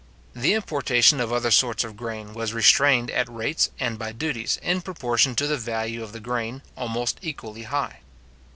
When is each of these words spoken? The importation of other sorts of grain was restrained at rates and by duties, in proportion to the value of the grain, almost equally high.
The 0.33 0.55
importation 0.55 1.19
of 1.21 1.31
other 1.31 1.51
sorts 1.51 1.83
of 1.83 1.95
grain 1.95 2.33
was 2.33 2.53
restrained 2.55 3.11
at 3.11 3.29
rates 3.29 3.69
and 3.79 3.99
by 3.99 4.13
duties, 4.13 4.57
in 4.63 4.81
proportion 4.81 5.35
to 5.35 5.45
the 5.45 5.57
value 5.57 6.01
of 6.01 6.11
the 6.11 6.19
grain, 6.19 6.63
almost 6.75 7.19
equally 7.21 7.65
high. 7.65 7.99